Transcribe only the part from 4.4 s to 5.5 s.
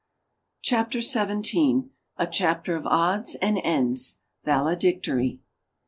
VALEDICTORY.